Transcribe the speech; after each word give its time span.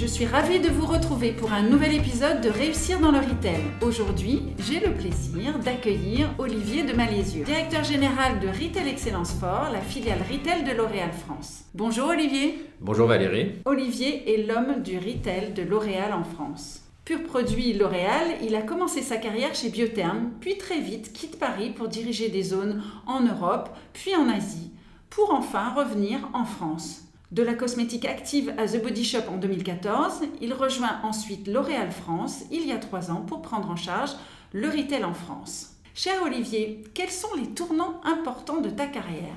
Je 0.00 0.06
suis 0.06 0.24
ravie 0.24 0.60
de 0.60 0.70
vous 0.70 0.86
retrouver 0.86 1.30
pour 1.30 1.52
un 1.52 1.60
nouvel 1.60 1.94
épisode 1.94 2.40
de 2.40 2.48
Réussir 2.48 3.00
dans 3.00 3.10
le 3.10 3.18
Retail. 3.18 3.60
Aujourd'hui, 3.82 4.44
j'ai 4.58 4.80
le 4.80 4.94
plaisir 4.94 5.58
d'accueillir 5.58 6.34
Olivier 6.38 6.84
de 6.84 6.94
Malézieux, 6.94 7.44
directeur 7.44 7.84
général 7.84 8.40
de 8.40 8.48
Retail 8.48 8.88
Excellence 8.88 9.34
Fort, 9.34 9.68
la 9.70 9.82
filiale 9.82 10.20
Retail 10.22 10.64
de 10.64 10.74
L'Oréal 10.74 11.12
France. 11.12 11.64
Bonjour 11.74 12.08
Olivier. 12.08 12.64
Bonjour 12.80 13.08
Valérie. 13.08 13.56
Olivier 13.66 14.32
est 14.32 14.46
l'homme 14.46 14.82
du 14.82 14.96
retail 14.96 15.52
de 15.52 15.60
L'Oréal 15.64 16.14
en 16.14 16.24
France. 16.24 16.80
Pur 17.04 17.22
produit 17.22 17.74
L'Oréal, 17.74 18.38
il 18.42 18.54
a 18.54 18.62
commencé 18.62 19.02
sa 19.02 19.18
carrière 19.18 19.54
chez 19.54 19.68
Biotherm, 19.68 20.30
puis 20.40 20.56
très 20.56 20.80
vite 20.80 21.12
quitte 21.12 21.38
Paris 21.38 21.74
pour 21.76 21.88
diriger 21.88 22.30
des 22.30 22.42
zones 22.42 22.82
en 23.06 23.20
Europe, 23.20 23.68
puis 23.92 24.16
en 24.16 24.30
Asie, 24.30 24.70
pour 25.10 25.34
enfin 25.34 25.74
revenir 25.74 26.20
en 26.32 26.46
France. 26.46 27.09
De 27.30 27.44
la 27.44 27.54
cosmétique 27.54 28.06
active 28.06 28.52
à 28.58 28.66
The 28.66 28.82
Body 28.82 29.04
Shop 29.04 29.22
en 29.28 29.36
2014, 29.36 30.22
il 30.40 30.52
rejoint 30.52 30.98
ensuite 31.04 31.46
L'Oréal 31.46 31.92
France 31.92 32.42
il 32.50 32.66
y 32.66 32.72
a 32.72 32.78
trois 32.78 33.12
ans 33.12 33.20
pour 33.24 33.40
prendre 33.40 33.70
en 33.70 33.76
charge 33.76 34.10
le 34.52 34.68
retail 34.68 35.04
en 35.04 35.14
France. 35.14 35.76
Cher 35.94 36.14
Olivier, 36.24 36.82
quels 36.92 37.10
sont 37.10 37.32
les 37.36 37.46
tournants 37.50 38.00
importants 38.02 38.60
de 38.60 38.68
ta 38.68 38.86
carrière? 38.86 39.36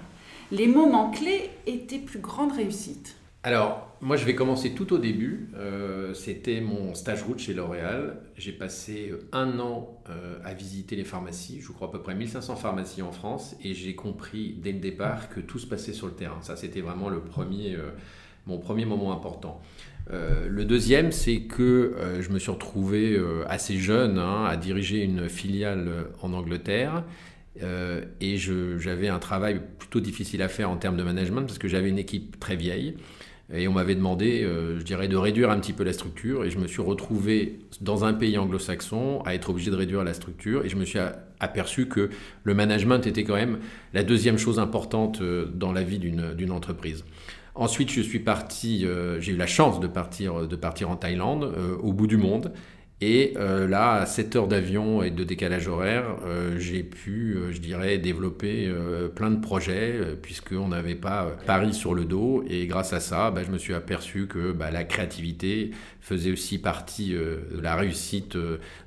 Les 0.50 0.66
moments 0.66 1.12
clés 1.12 1.52
et 1.68 1.86
tes 1.86 2.00
plus 2.00 2.18
grandes 2.18 2.54
réussites. 2.54 3.16
Alors, 3.44 3.88
moi, 4.04 4.18
je 4.18 4.26
vais 4.26 4.36
commencer 4.36 4.72
tout 4.72 4.92
au 4.94 4.98
début. 4.98 5.50
Euh, 5.56 6.14
c'était 6.14 6.60
mon 6.60 6.94
stage 6.94 7.24
route 7.24 7.40
chez 7.40 7.54
L'Oréal. 7.54 8.18
J'ai 8.38 8.52
passé 8.52 9.10
euh, 9.12 9.30
un 9.32 9.60
an 9.60 10.04
euh, 10.10 10.38
à 10.44 10.54
visiter 10.54 10.98
les 10.98 11.06
pharmacies, 11.06 11.62
je 11.62 11.72
crois 11.72 11.88
à 11.88 11.92
peu 11.92 12.02
près 12.02 12.14
1500 12.14 12.58
pharmacies 12.58 13.02
en 13.02 13.14
France, 13.14 13.56
et 13.64 13.74
j'ai 13.74 13.96
compris 13.96 14.58
dès 14.62 14.74
le 14.74 14.80
départ 14.80 15.30
que 15.30 15.40
tout 15.40 15.58
se 15.58 15.66
passait 15.66 15.94
sur 15.94 16.08
le 16.08 16.14
terrain. 16.14 16.40
Ça, 16.42 16.58
c'était 16.58 16.82
vraiment 16.82 17.08
le 17.08 17.22
premier, 17.22 17.78
mon 18.46 18.58
premier 18.58 18.84
moment 18.84 19.14
important. 19.14 19.62
le 20.10 20.64
deuxième, 20.66 21.14
c'est 21.14 21.42
que 21.42 21.96
je 22.20 22.30
me 22.30 22.40
suis 22.40 22.52
retrouvé 22.52 23.18
assez 23.48 23.78
jeune 23.78 24.18
hein, 24.18 24.44
à 24.46 24.58
diriger 24.58 25.02
une 25.02 25.30
filiale 25.30 26.08
en 26.22 26.34
Angleterre. 26.34 27.04
et 27.62 28.38
j'avais 28.38 29.08
un 29.08 29.20
travail 29.20 29.62
plutôt 29.80 30.02
difficile 30.02 30.42
à 30.42 30.50
faire 30.50 30.70
en 30.70 30.78
termes 30.78 30.98
de 30.98 31.04
management 31.04 31.44
parce 31.44 31.58
que 31.58 31.70
j'avais 31.70 31.90
une 31.90 32.00
équipe 32.00 32.40
très 32.40 32.58
vieille. 32.58 32.96
Et 33.52 33.68
on 33.68 33.74
m'avait 33.74 33.96
demandé, 33.96 34.44
euh, 34.44 34.80
je 34.80 34.84
dirais, 34.84 35.08
de 35.08 35.18
réduire 35.18 35.50
un 35.52 35.60
petit 35.60 35.74
peu 35.74 35.84
la 35.84 35.92
structure. 35.92 36.46
Et 36.46 36.50
je 36.50 36.58
me 36.58 36.68
suis 36.68 36.82
retrouvé 36.82 37.60
dans 37.82 38.06
un 38.06 38.14
pays 38.14 38.38
anglo-saxon 38.38 39.22
à 39.26 39.36
être 39.36 39.50
obligé 39.50 39.70
de 39.70 39.76
réduire 39.76 40.04
la 40.04 40.14
structure. 40.14 40.64
Et 40.66 40.70
je 40.70 40.78
me 40.78 40.86
suis 40.86 41.00
aperçu 41.40 41.88
que 41.88 42.10
le 42.44 42.54
management 42.54 43.06
était 43.06 43.24
quand 43.24 43.36
même 43.36 43.60
la 43.94 44.04
deuxième 44.04 44.38
chose 44.38 44.60
importante 44.60 45.22
euh, 45.22 45.46
dans 45.54 45.74
la 45.74 45.84
vie 45.84 46.00
d'une 46.00 46.52
entreprise. 46.52 47.04
Ensuite, 47.56 47.92
je 47.92 48.02
suis 48.02 48.20
parti, 48.20 48.86
euh, 48.86 49.20
j'ai 49.20 49.34
eu 49.34 49.38
la 49.38 49.46
chance 49.46 49.80
de 49.80 49.88
partir, 49.88 50.48
de 50.48 50.56
partir 50.56 50.90
en 50.90 50.96
Thaïlande, 50.96 51.54
au 51.84 51.94
bout 51.94 52.08
du 52.08 52.18
monde. 52.18 52.52
Et 53.06 53.34
euh, 53.36 53.68
là, 53.68 53.96
à 53.96 54.06
7 54.06 54.38
heures 54.38 54.48
d'avion 54.48 55.04
et 55.04 55.12
de 55.12 55.26
décalage 55.26 55.68
horaire, 55.68 56.06
euh, 56.26 56.58
j'ai 56.58 56.84
pu, 56.84 57.36
euh, 57.36 57.52
je 57.52 57.60
dirais, 57.60 57.98
développer 57.98 58.72
plein 59.14 59.30
de 59.30 59.42
projets, 59.42 59.94
puisqu'on 60.22 60.70
n'avait 60.70 60.96
pas 60.96 61.36
Paris 61.46 61.74
sur 61.74 61.94
le 61.94 62.06
dos. 62.06 62.46
Et 62.50 62.66
grâce 62.66 62.94
à 62.94 63.02
ça, 63.02 63.30
bah, 63.30 63.42
je 63.46 63.52
me 63.52 63.58
suis 63.58 63.74
aperçu 63.74 64.28
que 64.28 64.54
bah, 64.54 64.72
la 64.72 64.86
créativité 64.86 65.72
faisait 66.00 66.32
aussi 66.32 66.60
partie 66.60 67.14
de 67.14 67.60
la 67.62 67.76
réussite 67.76 68.38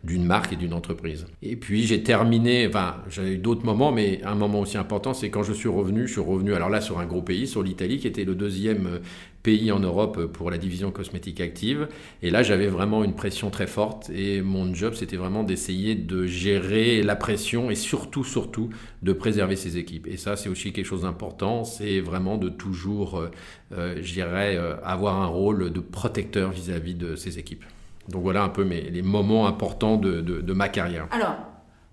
d'une 0.03 0.25
marque 0.25 0.55
et 0.55 0.57
d'une 0.57 0.73
entreprise. 0.73 1.27
Et 1.43 1.57
puis 1.57 1.87
j'ai 1.87 2.03
terminé, 2.03 2.67
enfin, 2.67 2.97
j'ai 3.09 3.35
eu 3.35 3.39
d'autres 3.39 3.65
moments, 3.65 3.93
mais 3.93 4.23
un 4.25 4.35
moment 4.35 4.61
aussi 4.61 4.79
important, 4.79 5.13
c'est 5.13 5.31
quand 5.31 5.43
je 5.43 5.53
suis 5.53 5.69
revenu, 5.69 6.07
je 6.07 6.13
suis 6.13 6.21
revenu, 6.21 6.55
alors 6.55 6.71
là, 6.71 6.81
sur 6.81 6.99
un 6.99 7.07
gros 7.07 7.23
pays, 7.23 7.47
sur 7.47 7.63
l'Italie, 7.63 7.99
qui 7.99 8.07
était 8.07 8.25
le 8.25 8.35
deuxième 8.35 9.01
pays 9.47 9.71
en 9.71 9.79
Europe 9.79 10.27
pour 10.33 10.51
la 10.51 10.59
division 10.59 10.91
cosmétique 10.91 11.41
active. 11.41 11.87
Et 12.21 12.31
là, 12.31 12.43
j'avais 12.43 12.67
vraiment 12.67 13.05
une 13.05 13.15
pression 13.15 13.49
très 13.49 13.69
forte 13.69 14.11
et 14.11 14.43
mon 14.43 14.75
job, 14.75 14.95
c'était 14.95 15.17
vraiment 15.17 15.45
d'essayer 15.45 15.95
de 15.95 16.27
gérer 16.27 17.05
la 17.05 17.15
pression 17.15 17.71
et 17.71 17.77
surtout, 17.77 18.25
surtout, 18.25 18.71
de 19.03 19.13
préserver 19.13 19.55
ses 19.55 19.79
équipes. 19.79 20.09
Et 20.09 20.17
ça, 20.17 20.35
c'est 20.35 20.49
aussi 20.49 20.73
quelque 20.73 20.85
chose 20.85 21.03
d'important, 21.03 21.63
c'est 21.63 22.01
vraiment 22.01 22.39
de 22.39 22.49
toujours, 22.49 23.21
euh, 23.21 23.31
euh, 23.71 24.03
euh, 24.19 24.77
avoir 24.83 25.23
un 25.23 25.27
rôle 25.27 25.73
de 25.73 25.81
protecteur 25.81 26.51
vis-à-vis 26.51 26.97
de 26.97 27.15
ses 27.15 27.39
équipes. 27.39 27.65
Donc 28.09 28.23
voilà 28.23 28.43
un 28.43 28.49
peu 28.49 28.65
mes, 28.65 28.81
les 28.81 29.03
moments 29.03 29.47
importants 29.47 29.97
de, 29.97 30.23
de, 30.23 30.41
de 30.41 30.53
ma 30.53 30.69
carrière. 30.69 31.07
Alors, 31.13 31.37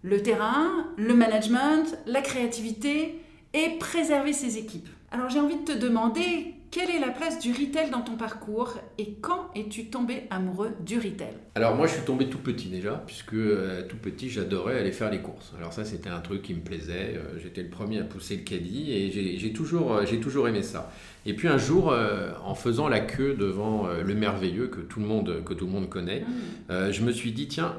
le 0.02 0.24
terrain, 0.24 0.88
le 0.98 1.14
management, 1.14 1.86
la 2.08 2.22
créativité 2.22 3.20
et 3.54 3.78
préserver 3.80 4.34
ses 4.34 4.58
équipes. 4.58 4.90
Alors 5.12 5.30
j'ai 5.30 5.40
envie 5.40 5.58
de 5.58 5.66
te 5.74 5.78
demander 5.78 6.56
quelle 6.74 6.90
est 6.90 7.00
la 7.00 7.12
place 7.12 7.38
du 7.38 7.52
retail 7.52 7.92
dans 7.92 8.02
ton 8.02 8.16
parcours 8.16 8.80
et 8.98 9.14
quand 9.22 9.52
es-tu 9.56 9.92
tombé 9.92 10.24
amoureux 10.32 10.72
du 10.84 10.98
retail? 10.98 11.36
Alors 11.54 11.76
moi 11.76 11.86
je 11.86 11.94
suis 11.94 12.02
tombé 12.02 12.28
tout 12.30 12.40
petit 12.40 12.68
déjà, 12.68 13.04
puisque 13.06 13.36
euh, 13.36 13.88
tout 13.88 13.98
petit 13.98 14.28
j'adorais 14.28 14.80
aller 14.80 14.92
faire 14.92 15.12
les 15.12 15.20
courses. 15.20 15.54
Alors 15.60 15.72
ça 15.72 15.86
c'était 15.86 16.10
un 16.10 16.20
truc 16.20 16.42
qui 16.42 16.56
me 16.56 16.62
plaisait, 16.62 17.16
euh, 17.16 17.38
j'étais 17.40 17.62
le 17.62 17.70
premier 17.70 18.00
à 18.00 18.04
pousser 18.04 18.38
le 18.38 18.42
caddie 18.42 18.92
et 18.92 19.38
j'ai 19.38 19.54
toujours, 19.54 19.94
euh, 19.94 20.06
j'ai 20.08 20.20
toujours 20.20 20.48
aimé 20.48 20.64
ça. 20.64 20.92
Et 21.28 21.36
puis 21.36 21.48
un 21.48 21.60
jour, 21.60 21.96
en 22.44 22.54
faisant 22.54 22.90
la 22.90 23.00
queue 23.00 23.34
devant 23.34 23.88
le 23.88 24.14
merveilleux 24.14 24.68
que 24.68 24.82
tout 24.82 25.00
le 25.00 25.06
monde, 25.06 25.42
que 25.46 25.54
tout 25.54 25.66
le 25.66 25.72
monde 25.72 25.88
connaît, 25.88 26.26
mmh. 26.70 26.92
je 26.92 27.02
me 27.02 27.14
suis 27.14 27.32
dit 27.32 27.48
tiens, 27.48 27.76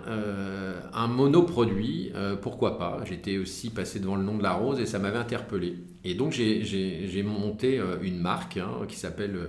un 0.94 1.08
monoproduit, 1.08 2.10
pourquoi 2.40 2.78
pas? 2.78 3.00
J'étais 3.04 3.36
aussi 3.36 3.68
passé 3.68 4.00
devant 4.00 4.16
le 4.16 4.22
nom 4.22 4.38
de 4.38 4.42
la 4.42 4.54
rose 4.54 4.80
et 4.80 4.86
ça 4.86 4.98
m'avait 4.98 5.18
interpellé. 5.18 5.76
Et 6.04 6.14
donc 6.14 6.32
j'ai 6.32 7.22
monté 7.22 7.80
une 8.02 8.18
marque 8.18 8.58
hein, 8.58 8.86
qui 8.88 8.96
s'appelle 8.96 9.48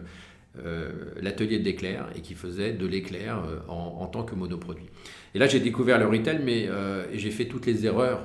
euh, 0.63 0.89
l'atelier 1.21 1.59
de 1.59 1.66
l'éclair 1.66 2.07
et 2.16 2.21
qui 2.21 2.33
faisait 2.33 2.71
de 2.71 2.85
l'éclair 2.85 3.39
euh, 3.39 3.59
en, 3.67 4.05
tant 4.07 4.23
que 4.23 4.35
monoproduit. 4.35 4.85
Et 5.33 5.39
là, 5.39 5.47
j'ai 5.47 5.59
découvert 5.59 5.99
le 5.99 6.07
retail, 6.07 6.39
mais 6.45 6.67
euh, 6.69 7.03
j'ai 7.13 7.31
fait 7.31 7.45
toutes 7.45 7.65
les 7.65 7.85
erreurs 7.85 8.21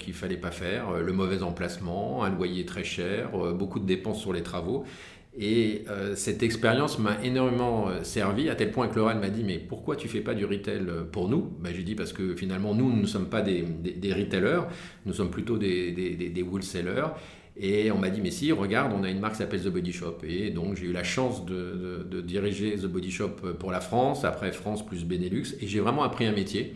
qu'il 0.00 0.12
fallait 0.12 0.36
pas 0.36 0.50
faire. 0.50 0.92
le 0.94 1.12
mauvais 1.12 1.42
emplacement, 1.42 2.24
un 2.24 2.30
loyer 2.30 2.64
très 2.64 2.82
cher, 2.82 3.30
beaucoup 3.54 3.78
de 3.78 3.86
dépenses 3.86 4.20
sur 4.20 4.32
les 4.32 4.42
travaux. 4.42 4.84
Et 5.38 5.84
cette 6.16 6.42
expérience 6.42 6.98
m'a 6.98 7.22
énormément 7.22 7.88
servi, 8.02 8.48
à 8.48 8.56
tel 8.56 8.72
point 8.72 8.88
que 8.88 8.96
Laurent 8.96 9.14
m'a 9.14 9.28
dit 9.28 9.44
Mais 9.44 9.58
pourquoi 9.58 9.94
tu 9.94 10.08
fais 10.08 10.20
pas 10.20 10.34
du 10.34 10.44
retail 10.44 10.84
pour 11.12 11.28
nous? 11.28 11.52
Ben, 11.60 11.72
J'ai 11.72 11.84
dit 11.84 11.94
Parce 11.94 12.12
que 12.12 12.34
finalement, 12.34 12.74
nous, 12.74 12.90
nous 12.90 13.02
ne 13.02 13.06
sommes 13.06 13.28
pas 13.28 13.42
des, 13.42 13.62
des, 13.62 14.12
retailers, 14.12 14.62
nous 15.06 15.12
sommes 15.12 15.30
plutôt 15.30 15.58
des, 15.58 15.92
des, 15.92 16.16
des 16.16 16.42
wholesalers. 16.42 17.14
Et 17.60 17.90
on 17.90 17.98
m'a 17.98 18.10
dit, 18.10 18.20
mais 18.20 18.30
si, 18.30 18.52
regarde, 18.52 18.92
on 18.92 19.02
a 19.02 19.10
une 19.10 19.18
marque 19.18 19.34
qui 19.34 19.38
s'appelle 19.38 19.62
The 19.62 19.68
Body 19.68 19.92
Shop. 19.92 20.18
Et 20.22 20.50
donc 20.50 20.76
j'ai 20.76 20.86
eu 20.86 20.92
la 20.92 21.04
chance 21.04 21.44
de, 21.44 22.20
diriger 22.22 22.76
The 22.76 22.86
Body 22.86 23.10
Shop 23.10 23.30
pour 23.58 23.72
la 23.72 23.80
France, 23.80 24.24
après 24.24 24.52
France 24.52 24.86
plus 24.86 25.04
Benelux. 25.04 25.56
Et 25.60 25.66
j'ai 25.66 25.80
vraiment 25.80 26.04
appris 26.04 26.26
un 26.26 26.32
métier 26.32 26.74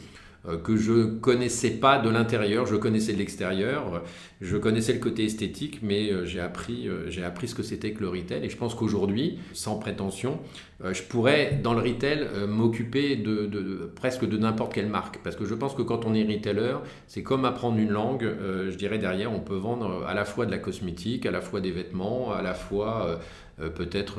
que 0.64 0.76
je 0.76 1.04
connaissais 1.06 1.70
pas 1.70 1.98
de 1.98 2.10
l'intérieur, 2.10 2.66
je 2.66 2.74
connaissais 2.74 3.12
de 3.12 3.18
l'extérieur, 3.18 4.02
je 4.40 4.56
connaissais 4.56 4.92
le 4.92 4.98
côté 4.98 5.24
esthétique, 5.24 5.78
mais 5.82 6.10
euh, 6.10 6.24
j'ai 6.24 6.40
appris, 6.40 6.88
euh, 6.88 7.08
j'ai 7.08 7.22
appris 7.22 7.46
ce 7.46 7.54
que 7.54 7.62
c'était 7.62 7.92
que 7.92 8.00
le 8.00 8.08
retail. 8.08 8.44
Et 8.44 8.50
je 8.50 8.56
pense 8.56 8.74
qu'aujourd'hui, 8.74 9.38
sans 9.52 9.76
prétention, 9.76 10.40
je 10.84 11.00
pourrais 11.02 11.60
dans 11.62 11.74
le 11.74 11.80
retail 11.80 12.26
m'occuper 12.48 13.14
de, 13.14 13.92
presque 13.94 14.28
de 14.28 14.36
n'importe 14.36 14.74
quelle 14.74 14.88
marque, 14.88 15.20
parce 15.22 15.36
que 15.36 15.44
je 15.44 15.54
pense 15.54 15.74
que 15.74 15.82
quand 15.82 16.06
on 16.06 16.12
est 16.12 16.24
retailer, 16.24 16.78
c'est 17.06 17.22
comme 17.22 17.44
apprendre 17.44 17.78
une 17.78 17.90
langue. 17.90 18.28
je 18.68 18.74
dirais 18.74 18.98
derrière, 18.98 19.32
on 19.32 19.38
peut 19.38 19.54
vendre 19.54 20.04
à 20.08 20.12
la 20.12 20.24
fois 20.24 20.44
de 20.44 20.50
la 20.50 20.58
cosmétique, 20.58 21.24
à 21.24 21.30
la 21.30 21.40
fois 21.40 21.60
des 21.60 21.70
vêtements, 21.70 22.32
à 22.32 22.42
la 22.42 22.52
fois 22.52 23.20
peut-être 23.76 24.18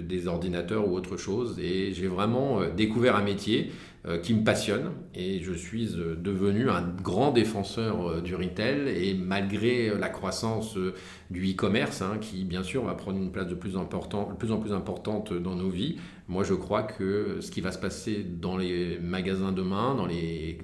des 0.00 0.26
ordinateurs 0.26 0.88
ou 0.88 0.96
autre 0.96 1.18
chose. 1.18 1.58
Et 1.62 1.92
j'ai 1.92 2.08
vraiment 2.08 2.60
découvert 2.74 3.16
un 3.16 3.22
métier 3.22 3.72
euh, 3.72 3.91
qui 4.22 4.34
me 4.34 4.42
passionne. 4.42 4.90
Et 5.14 5.40
je 5.40 5.52
suis 5.52 5.94
euh, 5.96 6.16
devenu 6.16 6.70
un 6.70 6.82
grand 6.82 7.30
défenseur 7.30 8.08
euh, 8.08 8.20
du 8.20 8.34
retail. 8.34 8.88
Et 8.88 9.14
malgré 9.14 9.96
la 9.96 10.08
croissance 10.08 10.76
du 11.30 11.52
e-commerce 11.52 12.02
hein, 12.02 12.18
qui 12.20 12.44
bien 12.44 12.62
sûr 12.62 12.84
va 12.84 12.94
prendre 12.94 13.18
une 13.18 13.30
place 13.30 13.46
de 13.46 13.54
plus, 13.54 13.76
important, 13.76 14.28
de 14.30 14.34
plus 14.34 14.52
en 14.52 14.58
plus 14.58 14.72
importante 14.72 15.32
dans 15.32 15.54
nos 15.54 15.70
vies, 15.70 15.98
moi 16.28 16.44
je 16.44 16.54
crois 16.54 16.82
que 16.82 17.38
ce 17.40 17.50
qui 17.50 17.60
va 17.60 17.72
se 17.72 17.78
passer 17.78 18.24
dans 18.24 18.56
les 18.56 18.98
magasins 18.98 19.52
demain, 19.52 19.94
dans 19.94 20.06
les 20.06 20.58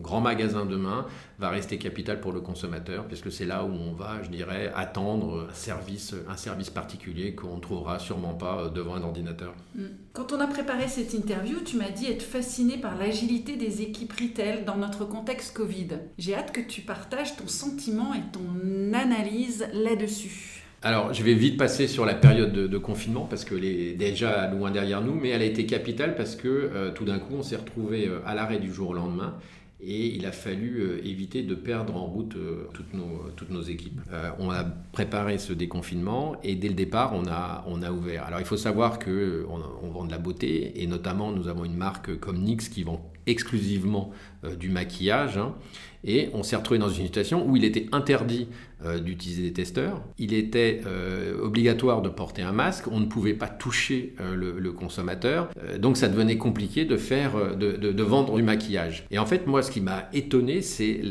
grand 0.00 0.20
magasin 0.20 0.66
demain 0.66 1.06
va 1.38 1.50
rester 1.50 1.78
capital 1.78 2.20
pour 2.20 2.32
le 2.32 2.40
consommateur, 2.40 3.06
puisque 3.06 3.32
c'est 3.32 3.46
là 3.46 3.64
où 3.64 3.70
on 3.70 3.92
va, 3.92 4.22
je 4.22 4.30
dirais, 4.30 4.72
attendre 4.74 5.48
un 5.50 5.54
service, 5.54 6.14
un 6.28 6.36
service 6.36 6.70
particulier 6.70 7.34
qu'on 7.34 7.56
ne 7.56 7.60
trouvera 7.60 7.98
sûrement 7.98 8.34
pas 8.34 8.68
devant 8.68 8.94
un 8.94 9.02
ordinateur. 9.02 9.54
Mm. 9.74 9.84
Quand 10.12 10.32
on 10.32 10.40
a 10.40 10.46
préparé 10.46 10.88
cette 10.88 11.14
interview, 11.14 11.58
tu 11.64 11.76
m'as 11.76 11.90
dit 11.90 12.06
être 12.06 12.22
fasciné 12.22 12.78
par 12.78 12.96
l'agilité 12.96 13.56
des 13.56 13.82
équipes 13.82 14.12
retail 14.12 14.64
dans 14.64 14.76
notre 14.76 15.04
contexte 15.04 15.56
Covid. 15.56 15.88
J'ai 16.18 16.34
hâte 16.34 16.52
que 16.52 16.60
tu 16.60 16.82
partages 16.82 17.36
ton 17.36 17.48
sentiment 17.48 18.14
et 18.14 18.22
ton 18.32 18.92
analyse 18.92 19.66
là-dessus. 19.72 20.60
Alors, 20.82 21.12
je 21.12 21.22
vais 21.22 21.34
vite 21.34 21.58
passer 21.58 21.86
sur 21.86 22.06
la 22.06 22.14
période 22.14 22.52
de, 22.52 22.78
confinement 22.78 23.26
parce 23.28 23.44
qu'elle 23.44 23.64
est 23.64 23.92
déjà 23.92 24.46
loin 24.50 24.70
derrière 24.70 25.02
nous, 25.02 25.14
mais 25.14 25.28
elle 25.28 25.42
a 25.42 25.44
été 25.44 25.66
capitale 25.66 26.14
parce 26.14 26.36
que 26.36 26.48
euh, 26.48 26.90
tout 26.90 27.04
d'un 27.04 27.18
coup, 27.18 27.34
on 27.38 27.42
s'est 27.42 27.56
retrouvé 27.56 28.08
euh, 28.08 28.20
à 28.24 28.34
l'arrêt 28.34 28.58
du 28.58 28.72
jour 28.72 28.90
au 28.90 28.94
lendemain 28.94 29.34
et 29.82 30.14
il 30.14 30.26
a 30.26 30.32
fallu 30.32 30.80
euh, 30.80 31.06
éviter 31.06 31.42
de 31.42 31.54
perdre 31.54 31.96
en 31.96 32.06
route 32.06 32.36
toutes, 32.74 32.94
nos, 32.94 33.30
toutes 33.36 33.50
nos 33.50 33.62
équipes. 33.62 34.00
on 34.38 34.50
a 34.50 34.64
préparé 34.92 35.38
ce 35.38 35.52
déconfinement 35.52 36.36
et 36.42 36.54
dès 36.54 36.68
le 36.68 36.74
départ, 36.74 37.12
on 37.14 37.26
a, 37.26 37.64
on 37.66 37.82
a 37.82 37.90
ouvert. 37.90 38.24
Alors, 38.24 38.40
il 38.40 38.46
faut 38.46 38.56
savoir 38.56 38.98
qu'on 38.98 39.62
on 39.82 39.90
vend 39.90 40.04
de 40.04 40.10
la 40.10 40.18
beauté 40.18 40.82
et 40.82 40.86
notamment, 40.86 41.32
nous 41.32 41.48
avons 41.48 41.64
une 41.64 41.76
marque 41.76 42.18
comme 42.18 42.38
NYX 42.38 42.68
qui 42.68 42.82
vend 42.82 43.10
exclusivement 43.26 44.10
du 44.58 44.70
maquillage. 44.70 45.38
Hein, 45.38 45.54
et 46.04 46.30
on 46.32 46.42
s'est 46.42 46.56
retrouvé 46.56 46.78
dans 46.78 46.88
une 46.88 47.04
situation 47.04 47.46
où 47.46 47.56
il 47.56 47.64
était 47.64 47.86
interdit 47.92 48.48
euh, 48.86 48.98
d'utiliser 48.98 49.42
des 49.42 49.52
testeurs. 49.52 50.00
Il 50.16 50.32
était 50.32 50.80
euh, 50.86 51.38
obligatoire 51.42 52.00
de 52.00 52.08
porter 52.08 52.40
un 52.40 52.52
masque. 52.52 52.86
On 52.90 52.98
ne 52.98 53.04
pouvait 53.04 53.34
pas 53.34 53.48
toucher 53.48 54.14
euh, 54.20 54.34
le, 54.34 54.72
consommateur. 54.72 55.50
donc 55.78 55.96
ça 55.98 56.08
devenait 56.08 56.38
compliqué 56.38 56.84
de 56.86 56.96
faire, 56.96 57.56
de, 57.56 58.02
vendre 58.02 58.36
du 58.36 58.42
maquillage. 58.42 59.04
Et 59.10 59.18
en 59.18 59.26
fait, 59.26 59.46
moi, 59.46 59.62
ce 59.62 59.70
qui 59.70 59.80
m'a 59.80 60.08
étonné, 60.14 60.62
c'est 60.62 61.02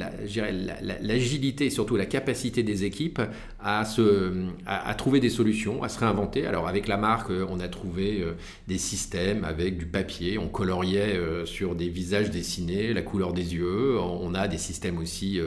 l'agilité 1.02 1.66
et 1.66 1.70
surtout 1.70 1.98
la 1.98 2.06
capacité 2.06 2.64
des 2.64 2.86
équipes 2.86 3.22
à, 3.60 3.86
se, 3.86 4.32
à, 4.66 4.94
trouver 4.96 5.20
des 5.20 5.30
solutions, 5.30 5.84
à 5.84 5.90
se 5.90 6.00
réinventer. 6.00 6.48
Alors 6.48 6.68
avec 6.68 6.88
la 6.88 6.98
marque, 6.98 7.32
on 7.50 7.60
a 7.60 7.68
trouvé 7.68 8.24
des 8.68 8.78
systèmes 8.78 9.44
avec 9.44 9.78
du 9.78 9.86
papier. 9.86 10.38
On 10.38 10.48
coloriait 10.48 11.20
sur 11.46 11.76
des 11.76 11.90
visages 11.90 12.32
dessinés 12.32 12.94
la 12.94 13.02
couleur 13.02 13.19
des 13.34 13.54
yeux. 13.56 14.00
On 14.00 14.34
a 14.34 14.48
des 14.48 14.58
systèmes 14.58 14.98
aussi 14.98 15.40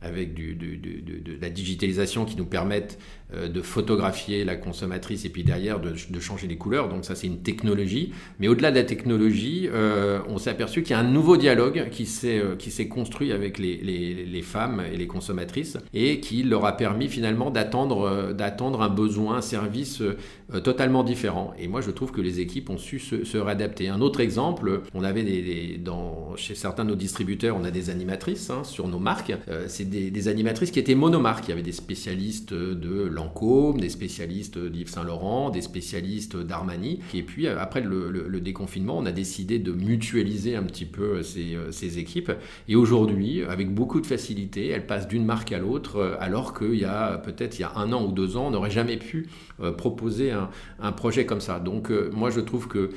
avec 0.00 0.34
du, 0.34 0.54
de, 0.54 1.40
la 1.40 1.50
digitalisation 1.50 2.24
qui 2.24 2.36
nous 2.36 2.46
permettent 2.46 2.98
euh, 3.34 3.48
de 3.48 3.60
photographier 3.62 4.44
la 4.44 4.54
consommatrice 4.54 5.24
et 5.24 5.28
puis 5.28 5.42
derrière 5.42 5.80
de, 5.80 6.20
changer 6.20 6.46
les 6.46 6.56
couleurs. 6.56 6.88
Donc 6.88 7.04
ça 7.04 7.14
c'est 7.14 7.26
une 7.26 7.42
technologie. 7.42 8.12
Mais 8.38 8.48
au-delà 8.48 8.70
de 8.70 8.76
la 8.76 8.84
technologie, 8.84 9.68
euh, 9.72 10.20
on 10.28 10.38
s'est 10.38 10.50
aperçu 10.50 10.82
qu'il 10.82 10.92
y 10.92 10.94
a 10.94 11.00
un 11.00 11.10
nouveau 11.10 11.36
dialogue 11.36 11.88
qui 11.90 12.06
s'est 12.06 12.38
euh, 12.38 12.84
construit 12.88 13.32
avec 13.32 13.58
les, 13.58 13.76
les, 13.76 14.42
femmes 14.42 14.82
et 14.92 14.96
les 14.96 15.08
consommatrices 15.08 15.76
et 15.92 16.20
qui 16.20 16.44
leur 16.44 16.64
a 16.64 16.76
permis 16.76 17.08
finalement 17.08 17.50
d'attendre 17.50 18.30
un 18.80 18.88
besoin, 18.88 19.38
un 19.38 19.42
service 19.42 20.00
totalement 20.64 21.04
différent. 21.04 21.52
Et 21.58 21.68
moi 21.68 21.80
je 21.80 21.90
trouve 21.90 22.12
que 22.12 22.20
les 22.20 22.40
équipes 22.40 22.70
ont 22.70 22.78
su 22.78 22.98
se, 22.98 23.24
se 23.24 23.38
réadapter. 23.38 23.88
Un 23.88 24.00
autre 24.00 24.20
exemple, 24.20 24.82
on 24.94 25.04
avait 25.04 25.22
des, 25.22 25.80
chez 26.36 26.54
certains 26.54 26.84
de 26.84 26.90
nos 26.90 26.96
distributeurs, 26.96 27.56
on 27.56 27.64
a 27.64 27.70
des 27.70 27.90
animatrices 27.90 28.50
hein, 28.50 28.64
sur 28.64 28.88
nos 28.88 28.98
marques. 28.98 29.32
c'est 29.66 29.88
des, 29.88 30.28
animatrices 30.28 30.70
qui 30.70 30.78
étaient 30.78 30.94
monomarques. 30.94 31.44
Il 31.46 31.50
y 31.50 31.52
avait 31.52 31.62
des 31.62 31.72
spécialistes 31.72 32.52
de 32.52 33.02
Lancôme, 33.04 33.80
des 33.80 33.88
spécialistes 33.88 34.58
d'Yves 34.58 34.88
Saint-Laurent, 34.88 35.50
des 35.50 35.62
spécialistes 35.62 36.36
d'Armani. 36.36 37.00
Et 37.14 37.22
puis, 37.22 37.46
euh, 37.46 37.58
après 37.58 37.80
le, 37.80 38.40
déconfinement, 38.40 38.96
on 38.96 39.06
a 39.06 39.12
décidé 39.12 39.58
de 39.58 39.72
mutualiser 39.72 40.56
un 40.56 40.62
petit 40.62 40.84
peu 40.84 41.22
ces, 41.22 41.54
euh, 41.54 41.98
équipes. 41.98 42.32
Et 42.68 42.76
aujourd'hui, 42.76 43.42
avec 43.42 43.72
beaucoup 43.72 44.00
de 44.00 44.06
facilité, 44.06 44.68
elles 44.68 44.86
passent 44.86 45.08
d'une 45.08 45.24
marque 45.24 45.52
à 45.52 45.58
l'autre, 45.58 45.96
euh, 45.96 46.16
alors 46.20 46.56
qu'il 46.56 46.76
y 46.76 46.84
a 46.84 47.18
peut-être 47.18 47.58
il 47.58 47.62
y 47.62 47.64
a 47.64 47.72
un 47.76 47.92
an 47.92 48.04
ou 48.04 48.12
deux 48.12 48.36
ans, 48.36 48.48
on 48.48 48.50
n'aurait 48.50 48.70
jamais 48.70 48.96
pu 48.96 49.28
proposer 49.76 50.30
un, 50.30 50.37
un, 50.80 50.92
projet 50.92 51.26
comme 51.26 51.40
ça. 51.40 51.60
Donc, 51.60 51.90
moi, 52.12 52.30
je 52.30 52.40
trouve 52.40 52.68
que 52.68 52.90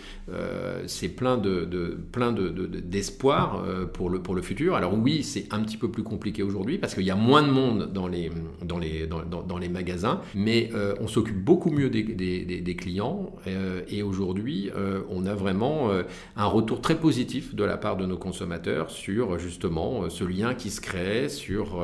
c'est 0.88 1.09
plein 1.09 1.38
de, 1.38 1.97
plein 2.11 2.31
de, 2.31 2.49
d'espoir 2.49 3.63
pour, 3.93 4.09
le, 4.09 4.21
pour 4.21 4.35
le 4.35 4.41
futur. 4.41 4.75
Alors 4.75 4.93
oui, 4.97 5.23
c'est 5.23 5.45
un 5.51 5.61
petit 5.61 5.77
peu 5.77 5.89
plus 5.89 6.03
compliqué 6.03 6.43
aujourd'hui 6.43 6.77
parce 6.77 6.95
qu'il 6.95 7.03
y 7.03 7.11
a 7.11 7.15
moins 7.15 7.43
de 7.43 7.51
monde 7.51 7.91
dans 7.93 8.07
les, 8.07 8.31
dans 8.63 8.77
les, 8.77 9.07
dans, 9.07 9.57
les 9.57 9.69
magasins, 9.69 10.21
mais 10.35 10.69
euh, 10.73 10.95
on 10.99 11.07
s'occupe 11.07 11.43
beaucoup 11.43 11.71
mieux 11.71 11.89
des, 11.89 12.75
clients 12.77 13.35
euh, 13.47 13.81
et 13.89 14.01
aujourd'hui 14.01 14.71
euh, 14.75 15.01
on 15.09 15.25
a 15.25 15.35
vraiment 15.35 15.89
un 16.35 16.45
retour 16.45 16.81
très 16.81 16.95
positif 16.95 17.53
de 17.53 17.63
la 17.63 17.77
part 17.77 17.97
de 17.97 18.05
nos 18.05 18.17
consommateurs 18.17 18.89
sur 18.89 19.38
justement 19.38 20.09
ce 20.09 20.23
lien 20.23 20.53
qui 20.53 20.69
se 20.69 20.81
crée, 20.81 21.29
sur 21.29 21.83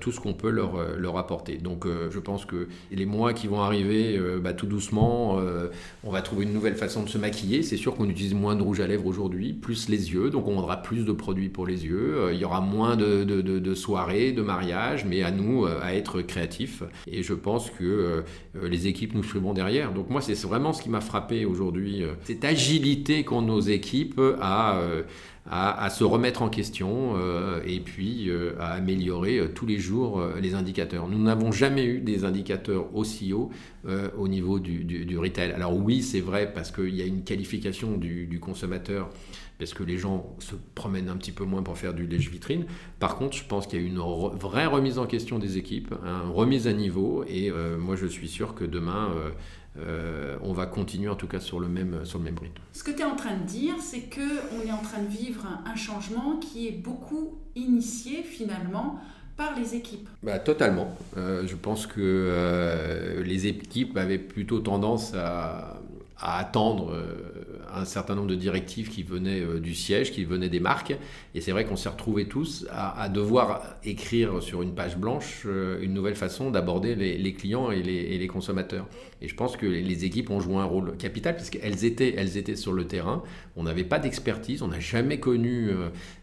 tout 0.00 0.12
ce 0.12 0.20
qu'on 0.20 0.34
peut 0.34 0.50
leur, 0.50 0.96
leur 0.96 1.16
apporter. 1.16 1.56
Donc 1.56 1.86
je 1.86 2.18
pense 2.18 2.44
que 2.44 2.68
les 2.90 3.06
mois 3.06 3.32
qui 3.32 3.46
vont 3.46 3.60
arriver, 3.60 4.18
bah, 4.42 4.52
tout 4.52 4.66
doucement, 4.66 4.79
on 4.92 6.10
va 6.10 6.22
trouver 6.22 6.44
une 6.44 6.52
nouvelle 6.52 6.76
façon 6.76 7.02
de 7.02 7.08
se 7.08 7.18
maquiller. 7.18 7.62
C'est 7.62 7.76
sûr 7.76 7.94
qu'on 7.94 8.08
utilise 8.08 8.34
moins 8.34 8.56
de 8.56 8.62
rouge 8.62 8.80
à 8.80 8.86
lèvres 8.86 9.06
aujourd'hui, 9.06 9.52
plus 9.52 9.88
les 9.88 10.12
yeux, 10.12 10.30
donc 10.30 10.48
on 10.48 10.54
vendra 10.54 10.82
plus 10.82 11.04
de 11.04 11.12
produits 11.12 11.48
pour 11.48 11.66
les 11.66 11.84
yeux. 11.84 12.30
il 12.32 12.38
y 12.38 12.44
aura 12.44 12.60
moins 12.60 12.96
de, 12.96 13.74
soirées 13.74 14.32
de 14.32 14.42
mariage, 14.42 15.04
mais 15.04 15.22
à 15.22 15.30
nous 15.30 15.64
euh, 15.64 15.80
à 15.82 15.94
être 15.94 16.22
créatifs. 16.22 16.82
Et 17.06 17.22
je 17.22 17.34
pense 17.34 17.70
que 17.70 17.84
euh, 17.84 18.22
les 18.68 18.86
équipes 18.86 19.14
nous 19.14 19.22
suivront 19.22 19.52
derrière. 19.52 19.92
Donc 19.92 20.10
moi, 20.10 20.20
c'est 20.20 20.34
vraiment 20.42 20.72
ce 20.72 20.82
qui 20.82 20.90
m'a 20.90 21.00
frappé 21.00 21.44
aujourd'hui, 21.44 22.02
euh, 22.02 22.12
cette 22.24 22.44
agilité 22.44 23.24
qu'ont 23.24 23.42
nos 23.42 23.60
équipes 23.60 24.20
à... 24.40 24.80
À, 25.52 25.90
se 25.90 26.04
remettre 26.04 26.42
en 26.42 26.48
question 26.48 27.16
et 27.66 27.80
puis 27.80 28.30
à 28.60 28.74
améliorer 28.74 29.50
tous 29.52 29.66
les 29.66 29.78
jours 29.78 30.22
les 30.40 30.54
indicateurs. 30.54 31.08
Nous 31.08 31.20
n'avons 31.20 31.50
jamais 31.50 31.84
eu 31.84 32.00
des 32.00 32.24
indicateurs 32.24 32.94
aussi 32.94 33.32
hauts 33.32 33.50
au 34.16 34.28
niveau 34.28 34.60
du, 34.60 34.84
du, 34.84 35.18
retail. 35.18 35.50
Alors 35.50 35.76
oui, 35.76 36.02
c'est 36.02 36.20
vrai 36.20 36.52
parce 36.54 36.70
qu'il 36.70 36.94
y 36.94 37.02
a 37.02 37.04
une 37.04 37.24
qualification 37.24 37.96
du 37.96 38.38
consommateur 38.40 39.10
parce 39.60 39.74
que 39.74 39.82
les 39.84 39.98
gens 39.98 40.34
se 40.38 40.54
promènent 40.74 41.10
un 41.10 41.18
petit 41.18 41.32
peu 41.32 41.44
moins 41.44 41.62
pour 41.62 41.76
faire 41.76 41.92
du 41.92 42.06
lèche-vitrine. 42.06 42.64
Par 42.98 43.16
contre, 43.16 43.36
je 43.36 43.44
pense 43.44 43.66
qu'il 43.66 43.80
y 43.80 43.84
a 43.84 43.86
une 43.86 43.98
vraie 43.98 44.64
remise 44.64 44.98
en 44.98 45.06
question 45.06 45.38
des 45.38 45.58
équipes, 45.58 45.94
une 46.02 46.30
remise 46.30 46.66
à 46.66 46.72
niveau, 46.72 47.24
et 47.28 47.50
euh, 47.50 47.76
moi 47.76 47.94
je 47.94 48.06
suis 48.06 48.26
sûr 48.26 48.54
que 48.54 48.64
demain, 48.64 49.10
euh, 49.14 49.30
euh, 49.78 50.38
on 50.42 50.54
va 50.54 50.64
continuer 50.64 51.10
en 51.10 51.14
tout 51.14 51.26
cas 51.26 51.40
sur 51.40 51.60
le 51.60 51.68
même, 51.68 52.06
sur 52.06 52.18
le 52.18 52.24
même 52.24 52.38
rythme. 52.38 52.62
Ce 52.72 52.82
que 52.82 52.90
tu 52.90 53.00
es 53.00 53.04
en 53.04 53.16
train 53.16 53.36
de 53.36 53.44
dire, 53.44 53.74
c'est 53.80 54.08
qu'on 54.08 54.66
est 54.66 54.72
en 54.72 54.82
train 54.82 55.02
de 55.02 55.10
vivre 55.10 55.46
un 55.66 55.76
changement 55.76 56.38
qui 56.38 56.66
est 56.66 56.72
beaucoup 56.72 57.38
initié 57.54 58.22
finalement 58.22 58.98
par 59.36 59.54
les 59.58 59.74
équipes. 59.74 60.08
Bah, 60.22 60.38
totalement. 60.38 60.96
je 61.16 61.54
pense 61.54 61.86
que 61.86 63.22
les 63.22 63.46
équipes 63.46 63.98
avaient 63.98 64.18
plutôt 64.18 64.60
tendance 64.60 65.12
à, 65.14 65.82
à 66.18 66.38
attendre 66.38 66.94
un 67.74 67.84
certain 67.84 68.14
nombre 68.14 68.28
de 68.28 68.34
directives 68.34 68.88
qui 68.88 69.02
venaient 69.02 69.40
euh, 69.40 69.60
du 69.60 69.74
siège, 69.74 70.12
qui 70.12 70.24
venaient 70.24 70.48
des 70.48 70.60
marques. 70.60 70.96
Et 71.34 71.40
c'est 71.40 71.52
vrai 71.52 71.64
qu'on 71.64 71.76
s'est 71.76 71.88
retrouvés 71.88 72.26
tous 72.26 72.66
à, 72.70 73.08
devoir 73.08 73.76
écrire 73.84 74.42
sur 74.42 74.62
une 74.62 74.74
page 74.74 74.96
blanche 74.96 75.42
euh, 75.46 75.80
une 75.82 75.94
nouvelle 75.94 76.16
façon 76.16 76.50
d'aborder 76.50 76.94
les, 76.94 77.32
clients 77.32 77.70
et 77.70 77.82
les, 77.82 78.26
consommateurs. 78.26 78.86
Et 79.22 79.28
je 79.28 79.34
pense 79.34 79.56
que 79.56 79.66
les 79.66 80.04
équipes 80.04 80.30
ont 80.30 80.40
joué 80.40 80.56
un 80.56 80.64
rôle 80.64 80.96
capital 80.96 81.36
puisqu'elles 81.36 81.84
étaient, 81.84 82.14
elles 82.16 82.36
étaient 82.36 82.56
sur 82.56 82.72
le 82.72 82.86
terrain. 82.86 83.22
On 83.56 83.64
n'avait 83.64 83.84
pas 83.84 83.98
d'expertise, 83.98 84.62
on 84.62 84.68
n'a 84.68 84.80
jamais 84.80 85.20
connu 85.20 85.70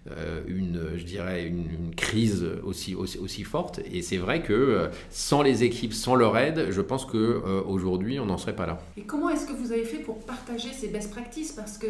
euh, 0.10 0.42
une, 0.48 0.82
je 0.96 1.04
dirais, 1.04 1.46
une, 1.46 1.94
crise 1.96 2.46
aussi, 2.64 2.96
aussi, 2.96 3.44
forte. 3.44 3.80
Et 3.92 4.02
c'est 4.02 4.18
vrai 4.18 4.42
que 4.42 4.90
sans 5.10 5.42
les 5.42 5.64
équipes, 5.64 5.94
sans 5.94 6.16
leur 6.16 6.38
aide, 6.38 6.68
je 6.72 6.82
pense 6.82 7.06
qu'aujourd'hui, 7.06 8.20
on 8.20 8.26
n'en 8.26 8.38
serait 8.38 8.56
pas 8.56 8.66
là. 8.66 8.80
Et 8.98 9.02
comment 9.02 9.30
est-ce 9.30 9.46
que 9.46 9.54
vous 9.54 9.72
avez 9.72 9.86
fait 9.86 10.00
pour 10.00 10.20
partager 10.20 10.70
ces 10.74 10.88
best 10.88 11.12
practices? 11.12 11.37
Parce 11.56 11.78
que 11.78 11.88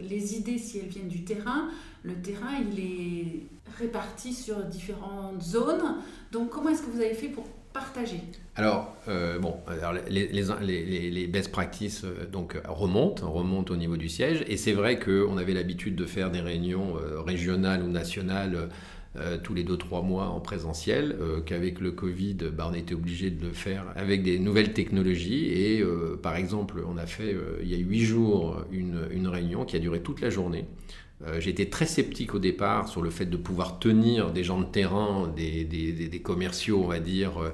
les 0.00 0.34
idées, 0.34 0.58
si 0.58 0.78
elles 0.78 0.88
viennent 0.88 1.08
du 1.08 1.24
terrain, 1.24 1.68
le 2.02 2.14
terrain, 2.14 2.58
il 2.72 2.80
est 2.80 3.42
réparti 3.78 4.32
sur 4.32 4.64
différentes 4.64 5.42
zones. 5.42 5.96
Donc, 6.32 6.50
comment 6.50 6.70
est-ce 6.70 6.82
que 6.82 6.90
vous 6.90 7.00
avez 7.00 7.14
fait 7.14 7.28
pour 7.28 7.44
partager? 7.72 8.20
Alors, 8.56 8.96
euh, 9.08 9.38
bon, 9.38 9.56
les, 10.08 11.26
best 11.26 11.52
practices 11.52 12.04
euh, 12.04 12.26
donc, 12.30 12.60
remontent, 12.66 13.30
remontent 13.30 13.72
au 13.72 13.76
niveau 13.76 13.96
du 13.96 14.08
siège. 14.08 14.44
Et 14.48 14.56
c'est 14.56 14.72
vrai 14.72 14.98
qu'on 14.98 15.36
avait 15.38 15.54
l'habitude 15.54 15.96
de 15.96 16.06
faire 16.06 16.30
des 16.30 16.40
réunions 16.40 16.96
euh, 16.96 17.20
régionales 17.20 17.82
ou 17.82 17.88
nationales 17.88 18.68
euh, 19.16 19.38
tous 19.42 19.54
les 19.54 19.64
2-3 19.64 20.06
mois 20.06 20.26
en 20.26 20.38
présentiel, 20.38 21.16
euh, 21.20 21.40
qu'avec 21.40 21.80
le 21.80 21.90
Covid, 21.90 22.36
bah, 22.52 22.68
on 22.70 22.74
était 22.74 22.94
obligé 22.94 23.30
de 23.30 23.44
le 23.44 23.52
faire 23.52 23.86
avec 23.96 24.22
des 24.22 24.38
nouvelles 24.38 24.72
technologies. 24.72 25.46
Et 25.46 25.80
euh, 25.80 26.16
par 26.22 26.36
exemple, 26.36 26.84
on 26.88 26.96
a 26.96 27.06
fait 27.06 27.34
il 27.60 27.68
y 27.68 27.74
a 27.74 27.78
8 27.78 28.00
jours 28.04 28.64
une, 28.70 29.08
une, 29.10 29.26
réunion 29.26 29.64
qui 29.64 29.74
a 29.74 29.80
duré 29.80 30.00
toute 30.00 30.20
la 30.20 30.30
journée 30.30 30.64
J'étais 31.38 31.66
très 31.66 31.84
sceptique 31.84 32.34
au 32.34 32.38
départ 32.38 32.88
sur 32.88 33.02
le 33.02 33.10
fait 33.10 33.26
de 33.26 33.36
pouvoir 33.36 33.78
tenir 33.78 34.32
des 34.32 34.42
gens 34.42 34.58
de 34.58 34.64
terrain, 34.64 35.30
des, 35.36 35.64
des 35.66 36.22
commerciaux, 36.22 36.80
on 36.82 36.86
va 36.88 36.98
dire, 36.98 37.52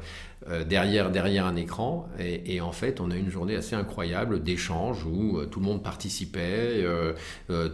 euh, 0.49 0.63
derrière, 0.63 1.11
derrière 1.11 1.45
un 1.45 1.57
écran. 1.57 2.09
Et, 2.21 2.61
en 2.61 2.71
fait, 2.71 3.01
on 3.01 3.11
a 3.11 3.17
une 3.17 3.31
journée 3.31 3.57
assez 3.57 3.75
incroyable 3.75 4.43
d'échanges 4.43 5.05
où 5.05 5.39
euh, 5.39 5.47
tout 5.47 5.59
le 5.59 5.67
monde 5.67 5.83
participait, 5.83 6.85
euh, 6.85 7.15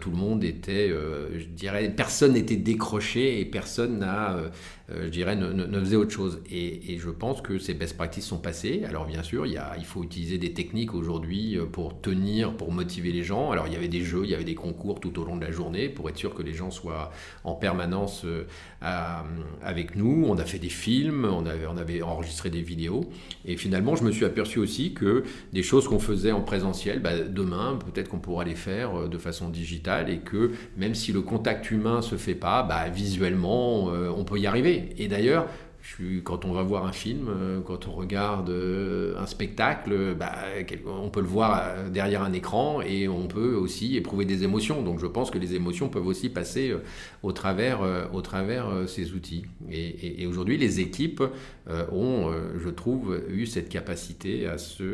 tout 0.00 0.10
le 0.10 0.16
monde 0.16 0.42
était, 0.42 0.88
je 0.88 1.44
dirais, 1.44 1.92
personne 1.94 2.32
n'était 2.32 2.56
décroché 2.56 3.40
et 3.40 3.44
personne 3.44 3.98
n'a 3.98 4.36
je 4.88 5.08
dirais, 5.08 5.36
ne, 5.36 5.80
faisait 5.80 5.96
autre 5.96 6.10
chose. 6.10 6.42
Et, 6.50 6.98
je 6.98 7.08
pense 7.08 7.40
que 7.40 7.58
ces 7.58 7.72
best 7.72 7.96
practices 7.96 8.26
sont 8.26 8.38
passées. 8.38 8.82
Alors 8.86 9.06
bien 9.06 9.22
sûr, 9.22 9.46
il, 9.46 9.52
y 9.52 9.56
a, 9.56 9.74
il 9.78 9.84
faut 9.84 10.04
utiliser 10.04 10.36
des 10.36 10.52
techniques 10.52 10.94
aujourd'hui 10.94 11.58
pour 11.72 12.00
tenir, 12.00 12.54
pour 12.54 12.72
motiver 12.72 13.10
les 13.10 13.22
gens. 13.22 13.50
Alors 13.50 13.66
il 13.68 13.72
y 13.72 13.76
avait 13.76 13.88
des 13.88 14.02
jeux, 14.02 14.24
il 14.24 14.30
y 14.30 14.34
avait 14.34 14.44
des 14.44 14.54
concours 14.54 15.00
tout 15.00 15.18
au 15.18 15.24
long 15.24 15.36
de 15.36 15.44
la 15.44 15.50
journée 15.50 15.88
pour 15.88 16.10
être 16.10 16.18
sûr 16.18 16.34
que 16.34 16.42
les 16.42 16.52
gens 16.52 16.70
soient 16.70 17.10
en 17.44 17.54
permanence 17.54 18.26
avec 19.62 19.96
nous. 19.96 20.24
On 20.28 20.36
a 20.36 20.44
fait 20.44 20.58
des 20.58 20.68
films, 20.68 21.24
on 21.24 21.46
avait, 21.46 21.66
on 21.66 21.76
avait 21.78 22.02
enregistré 22.02 22.50
des 22.50 22.61
vidéos. 22.62 23.04
Et 23.44 23.56
finalement, 23.56 23.96
je 23.96 24.04
me 24.04 24.10
suis 24.10 24.24
aperçu 24.24 24.58
aussi 24.58 24.94
que 24.94 25.24
des 25.52 25.62
choses 25.62 25.88
qu'on 25.88 25.98
faisait 25.98 26.32
en 26.32 26.40
présentiel, 26.40 27.00
bah, 27.00 27.18
demain, 27.18 27.78
peut-être 27.92 28.08
qu'on 28.08 28.18
pourra 28.18 28.44
les 28.44 28.54
faire 28.54 29.08
de 29.08 29.18
façon 29.18 29.48
digitale 29.48 30.10
et 30.10 30.18
que 30.18 30.52
même 30.76 30.94
si 30.94 31.12
le 31.12 31.22
contact 31.22 31.70
humain 31.70 32.02
se 32.02 32.16
fait 32.16 32.34
pas, 32.34 32.62
bah, 32.62 32.88
visuellement, 32.88 33.84
on 33.84 34.24
peut 34.24 34.38
y 34.38 34.46
arriver. 34.46 34.90
Et 34.98 35.08
d'ailleurs, 35.08 35.46
quand 36.24 36.44
on 36.44 36.52
va 36.52 36.62
voir 36.62 36.86
un 36.86 36.92
film, 36.92 37.28
euh, 37.28 37.60
quand 37.60 37.88
on 37.88 37.92
regarde 37.92 38.50
euh, 38.50 39.18
un 39.18 39.26
spectacle, 39.26 40.14
bah, 40.14 40.32
on 40.86 41.10
peut 41.10 41.20
le 41.20 41.26
voir 41.26 41.60
euh, 41.62 41.88
derrière 41.88 42.22
un 42.22 42.32
écran 42.32 42.80
et 42.80 43.08
on 43.08 43.26
peut 43.26 43.54
aussi 43.54 43.96
éprouver 43.96 44.24
des 44.24 44.44
émotions. 44.44 44.82
Donc 44.82 45.00
je 45.00 45.06
pense 45.06 45.30
que 45.30 45.38
les 45.38 45.54
émotions 45.54 45.88
peuvent 45.88 46.06
aussi 46.06 46.28
passer 46.28 46.74
au 47.22 47.32
travers, 47.32 47.80
au 48.12 48.20
travers 48.20 48.68
ces 48.86 49.12
outils. 49.12 49.44
Et, 49.70 50.26
aujourd'hui, 50.26 50.56
les 50.56 50.80
équipes 50.80 51.22
ont, 51.92 52.32
je 52.56 52.68
trouve, 52.68 53.20
eu 53.28 53.46
cette 53.46 53.68
capacité 53.68 54.46
à 54.46 54.58
se, 54.58 54.84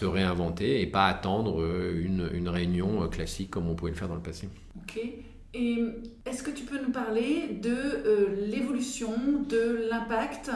réinventer 0.00 0.80
et 0.80 0.86
pas 0.86 1.06
attendre 1.06 1.64
une, 1.94 2.28
une 2.32 2.48
réunion 2.48 3.08
classique 3.08 3.50
comme 3.50 3.68
on 3.68 3.74
pouvait 3.74 3.92
le 3.92 3.96
faire 3.96 4.08
dans 4.08 4.14
le 4.14 4.20
passé. 4.20 4.48
Ok. 4.82 5.00
Et 5.58 5.84
est-ce 6.24 6.44
que 6.44 6.52
tu 6.52 6.62
peux 6.64 6.80
nous 6.80 6.92
parler 6.92 7.58
de 7.60 7.74
euh, 7.74 8.46
l'évolution, 8.46 9.10
de 9.48 9.88
l'impact, 9.90 10.52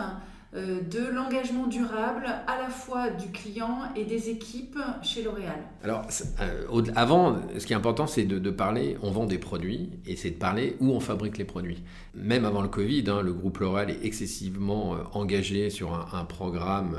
euh, 0.55 0.81
de 0.81 1.05
l'engagement 1.13 1.67
durable 1.67 2.27
à 2.47 2.59
la 2.63 2.69
fois 2.69 3.11
du 3.11 3.33
client 3.33 3.81
et 3.97 4.05
des 4.05 4.31
équipes 4.31 4.79
chez 5.03 5.25
L'Oréal? 5.25 5.59
Alors, 5.83 6.07
euh, 6.41 6.83
avant, 6.95 7.41
ce 7.59 7.67
qui 7.67 7.73
est 7.73 7.77
important, 7.77 8.07
c'est 8.07 8.23
de, 8.23 8.51
parler, 8.51 8.97
on 9.03 9.11
vend 9.11 9.27
des 9.27 9.39
produits, 9.39 9.91
et 10.07 10.15
c'est 10.15 10.31
de 10.31 10.37
parler 10.37 10.77
où 10.79 10.93
on 10.93 11.01
fabrique 11.01 11.37
les 11.37 11.45
produits. 11.45 11.83
Même 12.15 12.45
avant 12.45 12.63
le 12.63 12.69
Covid, 12.69 13.03
hein, 13.09 13.23
le 13.23 13.33
groupe 13.33 13.59
L'Oréal 13.59 13.91
est 13.91 14.05
excessivement 14.05 14.95
engagé 15.15 15.69
sur 15.69 15.95
un, 16.15 16.25
programme 16.27 16.97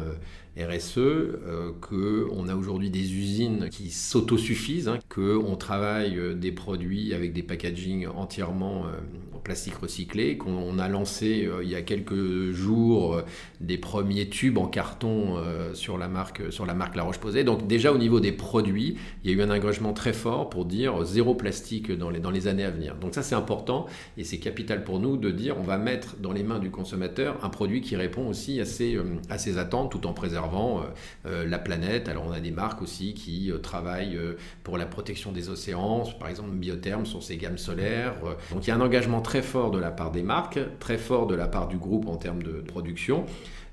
RSE, 0.55 0.97
euh, 0.97 1.71
qu'on 1.81 2.47
a 2.47 2.55
aujourd'hui 2.55 2.91
des 2.91 3.13
usines 3.13 3.69
qui 3.69 3.89
s'autosuffisent, 3.89 4.87
hein, 4.87 4.99
qu'on 5.09 5.55
travaille 5.55 6.19
euh, 6.19 6.35
des 6.35 6.51
produits 6.51 7.13
avec 7.15 7.33
des 7.33 7.41
packaging 7.41 8.05
entièrement 8.07 8.85
euh, 8.85 9.35
en 9.35 9.39
plastique 9.39 9.75
recyclé, 9.75 10.37
qu'on 10.37 10.77
a 10.77 10.87
lancé 10.87 11.49
il 11.63 11.67
y 11.67 11.75
a 11.75 11.81
quelques 11.81 12.51
jours 12.51 13.21
des 13.61 13.77
premiers 13.77 14.29
tubes 14.29 14.57
en 14.57 14.67
carton 14.67 15.37
sur, 15.73 15.97
la 15.97 16.07
marque, 16.07 16.51
sur 16.51 16.65
la 16.65 16.73
marque 16.73 16.95
La 16.95 17.03
Roche-Posay. 17.03 17.43
Donc 17.43 17.67
déjà 17.67 17.91
au 17.91 17.97
niveau 17.97 18.19
des 18.19 18.31
produits, 18.31 18.97
il 19.23 19.31
y 19.31 19.33
a 19.33 19.37
eu 19.37 19.41
un 19.41 19.49
engagement 19.49 19.91
très 19.91 20.13
fort 20.13 20.49
pour 20.49 20.65
dire 20.65 21.03
zéro 21.03 21.35
plastique 21.35 21.91
dans 21.91 22.09
les, 22.09 22.19
dans 22.19 22.31
les 22.31 22.47
années 22.47 22.63
à 22.63 22.71
venir. 22.71 22.95
Donc 22.95 23.13
ça 23.13 23.21
c'est 23.21 23.35
important 23.35 23.87
et 24.17 24.23
c'est 24.23 24.37
capital 24.37 24.83
pour 24.83 24.99
nous 24.99 25.17
de 25.17 25.31
dire 25.31 25.57
on 25.59 25.63
va 25.63 25.77
mettre 25.77 26.15
dans 26.21 26.31
les 26.31 26.43
mains 26.43 26.59
du 26.59 26.69
consommateur 26.69 27.43
un 27.43 27.49
produit 27.49 27.81
qui 27.81 27.95
répond 27.95 28.27
aussi 28.27 28.61
à 28.61 28.65
ses, 28.65 28.97
à 29.29 29.37
ses 29.37 29.57
attentes 29.57 29.91
tout 29.91 30.07
en 30.07 30.13
préservant 30.13 30.42
euh, 30.51 30.81
euh, 31.25 31.45
la 31.47 31.59
planète. 31.59 32.09
Alors 32.09 32.25
on 32.27 32.31
a 32.31 32.39
des 32.39 32.51
marques 32.51 32.81
aussi 32.81 33.13
qui 33.13 33.51
euh, 33.51 33.57
travaillent 33.57 34.19
pour 34.63 34.77
la 34.77 34.85
protection 34.85 35.31
des 35.31 35.49
océans, 35.49 36.03
par 36.19 36.29
exemple 36.29 36.51
Biotherm 36.51 37.05
sur 37.05 37.23
ses 37.23 37.37
gammes 37.37 37.57
solaires. 37.57 38.15
Donc 38.51 38.65
il 38.65 38.69
y 38.69 38.71
a 38.71 38.75
un 38.75 38.81
engagement 38.81 39.21
très 39.21 39.41
fort 39.41 39.71
de 39.71 39.79
la 39.79 39.91
part 39.91 40.11
des 40.11 40.23
marques, 40.23 40.59
très 40.79 40.97
fort 40.97 41.27
de 41.27 41.35
la 41.35 41.47
part 41.47 41.67
du 41.67 41.77
groupe 41.77 42.07
en 42.07 42.17
termes 42.17 42.43
de 42.43 42.61
production. 42.61 43.25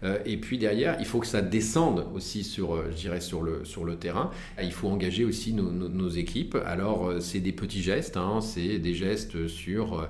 Euh, 0.02 0.18
et 0.24 0.36
puis 0.36 0.58
derrière, 0.58 0.96
il 0.98 1.06
faut 1.06 1.20
que 1.20 1.26
ça 1.26 1.42
descende 1.42 2.06
aussi 2.14 2.44
sur, 2.44 2.74
euh, 2.74 2.86
je 2.90 2.96
dirais, 2.96 3.20
sur 3.20 3.42
le, 3.42 3.64
sur 3.64 3.84
le 3.84 3.96
terrain. 3.96 4.30
Il 4.62 4.72
faut 4.72 4.88
engager 4.88 5.24
aussi 5.24 5.52
nos, 5.52 6.08
équipes. 6.10 6.56
Alors, 6.66 7.06
euh, 7.06 7.20
c'est 7.20 7.40
des 7.40 7.52
petits 7.52 7.82
gestes, 7.82 8.16
hein, 8.16 8.40
c'est 8.40 8.78
des 8.78 8.94
gestes 8.94 9.46
sur 9.46 10.08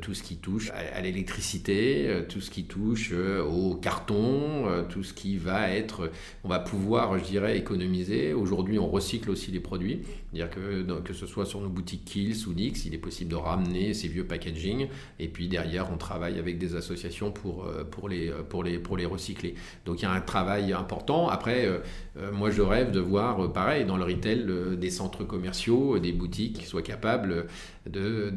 tout 0.00 0.14
ce 0.14 0.22
qui 0.24 0.36
touche 0.36 0.72
à, 0.72 1.00
l'électricité, 1.00 2.24
tout 2.28 2.40
ce 2.40 2.50
qui 2.50 2.64
touche 2.64 3.12
au 3.12 3.76
carton, 3.76 4.64
tout 4.88 5.04
ce 5.04 5.14
qui 5.14 5.36
va 5.36 5.70
être, 5.70 6.10
on 6.42 6.48
va 6.48 6.58
pouvoir, 6.58 7.16
je 7.20 7.24
dirais, 7.24 7.56
économiser. 7.56 8.32
Aujourd'hui, 8.32 8.80
on 8.80 8.88
recycle 8.88 9.30
aussi 9.30 9.52
les 9.52 9.60
produits. 9.60 10.02
Dire 10.32 10.50
que, 10.50 10.82
que 11.00 11.12
ce 11.12 11.26
soit 11.26 11.46
sur 11.46 11.60
nos 11.60 11.68
boutiques 11.68 12.04
Kills 12.04 12.48
ou 12.48 12.52
Nix, 12.52 12.84
il 12.84 12.94
est 12.94 12.98
possible 12.98 13.30
de 13.30 13.36
ramener 13.36 13.94
ces 13.94 14.08
vieux 14.08 14.24
packaging. 14.24 14.88
Et 15.20 15.28
puis 15.28 15.46
derrière, 15.46 15.92
on 15.92 15.98
travaille 15.98 16.40
avec 16.40 16.58
des 16.58 16.74
associations 16.74 17.30
pour, 17.30 17.68
pour, 17.92 18.08
les, 18.08 18.32
pour, 18.48 18.64
les, 18.64 18.78
les 18.96 19.06
recycler. 19.06 19.54
Donc 19.84 20.00
il 20.00 20.04
y 20.04 20.06
a 20.06 20.12
un 20.12 20.20
travail 20.20 20.72
important. 20.72 21.28
Après, 21.28 21.66
euh, 21.66 21.78
euh, 22.18 22.32
moi 22.32 22.50
je 22.50 22.62
rêve 22.62 22.90
de 22.90 23.00
voir, 23.00 23.44
euh, 23.44 23.48
pareil, 23.48 23.84
dans 23.84 23.96
le 23.96 24.04
retail, 24.04 24.46
des 24.76 24.90
centres 24.90 25.24
commerciaux, 25.24 25.98
des 25.98 26.12
boutiques 26.12 26.58
qui 26.58 26.66
soient 26.66 26.82
capables 26.82 27.46
de, 27.86 28.32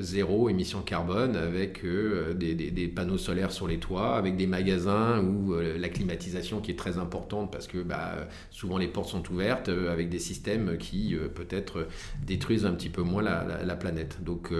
zéro 0.00 0.48
émission 0.48 0.80
carbone 0.80 1.36
avec 1.36 1.84
des, 1.84 2.92
panneaux 2.94 3.18
solaires 3.18 3.52
sur 3.52 3.66
les 3.66 3.78
toits, 3.78 4.16
avec 4.16 4.36
des 4.36 4.46
magasins 4.46 5.20
où 5.20 5.54
la 5.54 5.88
climatisation 5.88 6.60
qui 6.60 6.70
est 6.70 6.76
très 6.78 6.98
importante 6.98 7.52
parce 7.52 7.66
que 7.66 7.78
bah, 7.78 8.14
souvent 8.50 8.78
les 8.78 8.88
portes 8.88 9.10
sont 9.10 9.30
ouvertes, 9.30 9.68
avec 9.68 10.08
des 10.08 10.18
systèmes 10.18 10.78
qui 10.78 11.14
peut-être 11.34 11.86
détruisent 12.24 12.64
un 12.64 12.72
petit 12.72 12.88
peu 12.88 13.02
moins 13.02 13.22
la, 13.22 13.76
planète. 13.76 14.18
Donc 14.22 14.50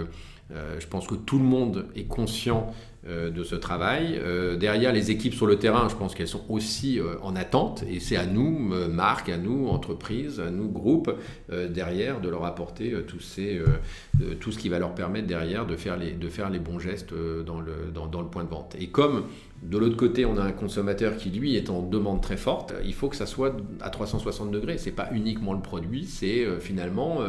je 0.50 0.86
pense 0.86 1.06
que 1.06 1.14
tout 1.14 1.38
le 1.38 1.44
monde 1.44 1.86
est 1.94 2.04
conscient 2.04 2.74
de 3.08 3.44
ce 3.44 3.54
travail. 3.54 4.20
Euh, 4.20 4.56
derrière, 4.56 4.92
les 4.92 5.10
équipes 5.10 5.34
sur 5.34 5.46
le 5.46 5.56
terrain, 5.56 5.88
je 5.88 5.94
pense 5.94 6.14
qu'elles 6.14 6.28
sont 6.28 6.44
aussi 6.48 6.98
euh, 6.98 7.14
en 7.22 7.36
attente 7.36 7.84
et 7.88 8.00
c'est 8.00 8.16
à 8.16 8.26
nous, 8.26 8.72
marques, 8.90 9.28
à 9.28 9.36
nous, 9.36 9.68
entreprises, 9.68 10.40
à 10.40 10.50
nous, 10.50 10.68
groupes, 10.68 11.12
derrière, 11.68 12.20
de 12.20 12.28
leur 12.28 12.44
apporter 12.44 12.94
tout 13.06 13.20
ce 13.20 14.58
qui 14.58 14.68
va 14.68 14.78
leur 14.78 14.94
permettre 14.94 15.26
derrière 15.26 15.66
de 15.66 15.76
faire 15.76 15.96
les, 15.96 16.12
de 16.12 16.28
faire 16.28 16.50
les 16.50 16.58
bons 16.58 16.78
gestes 16.78 17.14
dans 17.46 17.60
le, 17.60 17.92
dans, 17.94 18.20
le 18.20 18.28
point 18.28 18.44
de 18.44 18.48
vente. 18.48 18.74
Et 18.78 18.88
comme 18.88 19.24
de 19.62 19.78
l'autre 19.78 19.96
côté, 19.96 20.24
on 20.24 20.36
a 20.36 20.42
un 20.42 20.52
consommateur 20.52 21.16
qui, 21.16 21.30
lui, 21.30 21.56
est 21.56 21.70
en 21.70 21.82
demande 21.82 22.20
très 22.20 22.36
forte. 22.36 22.74
Il 22.84 22.94
faut 22.94 23.08
que 23.08 23.16
ça 23.16 23.26
soit 23.26 23.56
à 23.80 23.90
360 23.90 24.50
degrés. 24.50 24.78
C'est 24.78 24.92
pas 24.92 25.08
uniquement 25.12 25.54
le 25.54 25.62
produit, 25.62 26.04
c'est 26.04 26.44
finalement 26.60 27.20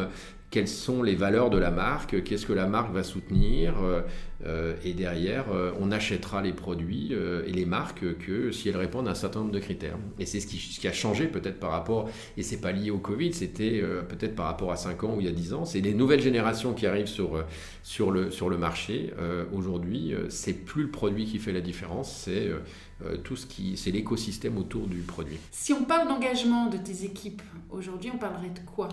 quelles 0.49 0.67
sont 0.67 1.03
les 1.03 1.15
valeurs 1.15 1.49
de 1.49 1.57
la 1.57 1.71
marque, 1.71 2.23
qu'est-ce 2.23 2.45
que 2.45 2.53
la 2.53 2.67
marque 2.67 2.93
va 2.93 3.03
soutenir, 3.03 3.83
euh, 3.83 4.01
euh, 4.45 4.75
et 4.85 4.93
derrière, 4.93 5.51
euh, 5.51 5.71
on 5.79 5.91
achètera 5.91 6.41
les 6.41 6.53
produits 6.53 7.11
et 7.11 7.51
les 7.51 7.65
marques 7.65 8.17
que 8.19 8.51
si 8.51 8.69
elles 8.69 8.77
répondent 8.77 9.07
à 9.07 9.11
un 9.11 9.15
certain 9.15 9.39
nombre 9.39 9.51
de 9.51 9.59
critères. 9.59 9.97
Et 10.19 10.25
c'est 10.25 10.39
ce 10.39 10.47
qui, 10.47 10.87
a 10.87 10.93
changé 10.93 11.27
peut-être 11.27 11.59
par 11.59 11.71
rapport, 11.71 12.09
et 12.37 12.43
c'est 12.43 12.61
pas 12.61 12.71
lié 12.71 12.91
au 12.91 12.97
Covid, 12.97 13.33
c'était 13.33 13.83
peut-être 14.07 14.35
par 14.35 14.45
rapport 14.45 14.71
à 14.71 14.77
5 14.77 15.03
ans 15.03 15.15
ou 15.17 15.19
il 15.19 15.25
y 15.25 15.29
a 15.29 15.33
10 15.33 15.53
ans, 15.53 15.65
c'est 15.65 15.81
les 15.81 15.93
nouvelles 15.93 16.21
générations 16.21 16.73
qui 16.73 16.87
arrivent 16.87 17.07
sur, 17.07 17.43
sur, 17.83 18.11
le, 18.11 18.31
sur 18.31 18.47
le 18.49 18.57
marché. 18.57 19.11
Aujourd'hui, 19.53 20.13
c'est 20.29 20.53
plus 20.53 20.83
le 20.83 20.91
produit 20.91 21.25
qui 21.25 21.39
fait 21.39 21.51
la 21.51 21.61
différence, 21.61 22.23
c'est 22.25 22.49
tout 23.23 23.35
ce 23.35 23.45
qui, 23.45 23.75
c'est 23.75 23.91
l'écosystème 23.91 24.57
autour 24.57 24.87
du 24.87 24.99
produit. 24.99 25.37
Si 25.51 25.73
on 25.73 25.83
parle 25.83 26.07
d'engagement 26.07 26.67
de 26.67 26.77
tes 26.77 27.03
équipes 27.03 27.41
aujourd'hui, 27.69 28.11
on 28.13 28.17
parlerait 28.17 28.49
de 28.49 28.59
quoi? 28.65 28.89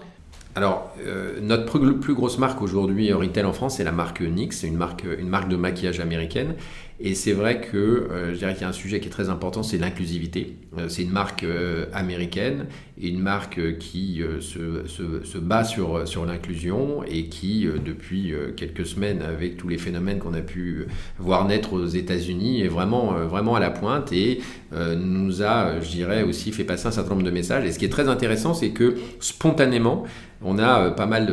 Alors, 0.57 0.93
euh, 1.05 1.41
notre 1.41 1.79
plus, 1.79 2.15
grosse 2.15 2.39
marque 2.39 2.63
aujourd'hui 2.63 3.13
en 3.13 3.19
retail 3.19 3.45
en 3.45 3.53
France, 3.53 3.79
c'est 3.79 3.85
la 3.85 3.91
marque 3.91 4.21
NYX, 4.21 4.63
une 4.63 4.77
marque, 4.77 5.05
une 5.05 5.29
marque 5.29 5.49
de 5.49 5.57
maquillage 5.57 5.99
américaine. 5.99 6.55
Et 7.01 7.15
c'est 7.15 7.33
vrai 7.33 7.61
que 7.61 7.77
euh, 7.77 8.33
je 8.33 8.39
dirais 8.39 8.53
qu'il 8.53 8.63
y 8.63 8.65
a 8.65 8.69
un 8.69 8.73
sujet 8.73 9.01
qui 9.01 9.09
est 9.09 9.11
très 9.11 9.29
important, 9.29 9.63
c'est 9.63 9.79
l'inclusivité. 9.79 10.57
Euh, 10.79 10.89
c'est 10.89 11.03
une 11.03 11.11
marque 11.11 11.45
américaine, 11.93 12.67
une 13.01 13.19
marque 13.19 13.79
qui 13.79 14.23
se, 14.41 15.39
bat 15.39 15.65
sur, 15.65 16.07
sur 16.07 16.25
l'inclusion 16.25 17.03
et 17.05 17.27
qui, 17.27 17.67
depuis 17.85 18.33
quelques 18.57 18.87
semaines, 18.87 19.23
avec 19.23 19.57
tous 19.57 19.69
les 19.69 19.79
phénomènes 19.79 20.19
qu'on 20.19 20.35
a 20.35 20.41
pu 20.41 20.87
voir 21.19 21.47
naître 21.47 21.73
aux 21.73 21.87
États-Unis, 21.87 22.63
est 22.63 22.69
vraiment, 22.69 23.13
vraiment 23.27 23.57
à 23.57 23.61
la 23.61 23.71
pointe 23.71 24.13
et 24.13 24.41
nous 24.73 25.43
a, 25.43 25.81
je 25.81 25.91
dirais, 25.91 26.23
aussi 26.23 26.53
fait 26.53 26.65
passer 26.65 26.87
un 26.87 26.93
certain 26.93 27.11
nombre 27.11 27.25
de 27.25 27.31
messages. 27.31 27.65
Et 27.65 27.73
ce 27.73 27.79
qui 27.79 27.85
est 27.85 27.91
très 27.91 28.09
intéressant, 28.09 28.55
c'est 28.55 28.71
que 28.71 28.95
spontanément, 29.19 30.05
on 30.45 30.59
a 30.59 30.81
euh, 30.81 30.91
pas 30.91 31.07
mal 31.07 31.27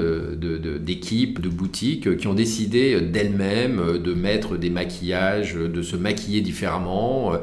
d'équipes, 0.80 1.42
de, 1.42 1.50
boutiques 1.50 2.08
euh, 2.08 2.16
qui 2.16 2.28
ont 2.28 2.34
décidé 2.34 2.94
euh, 2.94 3.02
d'elles-mêmes 3.02 3.98
de 3.98 4.14
mettre 4.14 4.58
des 4.58 4.70
maquillages 4.70 5.51
de 5.56 5.82
se 5.82 5.96
maquiller 5.96 6.42
différemment 6.42 7.34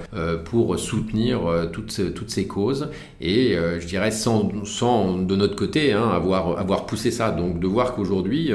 pour 0.44 0.78
soutenir 0.78 1.40
toutes, 1.72 2.14
toutes 2.14 2.30
ces 2.30 2.46
causes. 2.46 2.88
Et 3.20 3.56
je 3.78 3.86
dirais 3.86 4.10
sans, 4.10 4.50
sans 4.64 5.18
de 5.18 5.36
notre 5.36 5.56
côté 5.56 5.92
hein, 5.92 6.08
avoir, 6.08 6.58
avoir 6.58 6.86
poussé 6.86 7.10
ça. 7.10 7.30
Donc 7.30 7.60
de 7.60 7.66
voir 7.66 7.94
qu'aujourd'hui, 7.94 8.52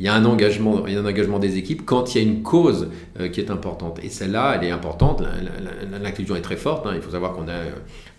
il 0.00 0.06
y 0.06 0.08
a 0.08 0.14
un 0.14 0.24
engagement, 0.24 0.86
il 0.86 0.94
y 0.94 0.96
a 0.96 1.00
un 1.00 1.06
engagement 1.06 1.38
des 1.38 1.56
équipes 1.56 1.84
quand 1.84 2.14
il 2.14 2.22
y 2.22 2.24
a 2.24 2.28
une 2.28 2.42
cause 2.42 2.88
qui 3.32 3.40
est 3.40 3.50
importante. 3.50 3.98
Et 4.02 4.08
celle-là, 4.08 4.56
elle 4.56 4.68
est 4.68 4.72
importante. 4.72 5.22
L'inclusion 6.02 6.36
est 6.36 6.42
très 6.42 6.56
forte. 6.56 6.86
Hein. 6.86 6.92
Il 6.94 7.02
faut 7.02 7.10
savoir 7.10 7.32
qu'on 7.32 7.48
a 7.48 7.62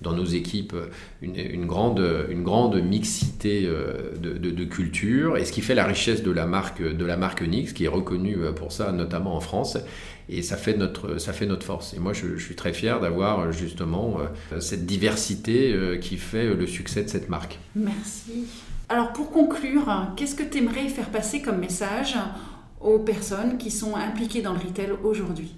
dans 0.01 0.13
nos 0.13 0.25
équipes 0.25 0.75
une, 1.21 1.65
grande, 1.65 2.03
une 2.29 2.43
grande 2.43 2.81
mixité 2.81 3.63
euh, 3.65 4.15
de, 4.17 4.65
culture 4.65 5.37
et 5.37 5.45
ce 5.45 5.51
qui 5.51 5.61
fait 5.61 5.75
la 5.75 5.85
richesse 5.85 6.23
de 6.23 6.31
la 6.31 6.45
marque, 6.45 6.81
de 6.81 7.05
la 7.05 7.17
marque 7.17 7.41
Nix, 7.41 7.73
qui 7.73 7.85
est 7.85 7.89
reconnue 7.89 8.37
euh, 8.37 8.51
pour 8.51 8.71
ça, 8.71 8.91
notamment 8.91 9.35
en 9.35 9.39
France. 9.39 9.77
Et 10.29 10.41
ça 10.41 10.57
fait 10.57 10.75
notre, 10.75 11.19
ça 11.19 11.31
fait 11.31 11.45
notre 11.45 11.65
force. 11.65 11.93
Et 11.93 11.99
moi, 11.99 12.11
je, 12.13 12.37
suis 12.37 12.55
très 12.55 12.73
fier 12.73 12.99
d'avoir 12.99 13.51
justement 13.51 14.17
euh, 14.51 14.59
cette 14.59 14.85
diversité 14.85 15.73
qui 16.01 16.17
fait 16.17 16.53
le 16.53 16.67
succès 16.67 17.03
de 17.03 17.09
cette 17.09 17.29
marque. 17.29 17.59
Merci. 17.75 18.45
Alors 18.89 19.13
pour 19.13 19.31
conclure, 19.31 19.89
qu'est-ce 20.15 20.35
que 20.35 20.43
tu 20.43 20.59
aimerais 20.59 20.87
faire 20.89 21.09
passer 21.09 21.41
comme 21.41 21.59
message 21.59 22.15
aux 22.81 22.99
personnes 22.99 23.57
qui 23.57 23.71
sont 23.71 23.95
impliquées 23.95 24.41
dans 24.41 24.53
le 24.53 24.59
retail 24.59 24.91
aujourd'hui? 25.03 25.55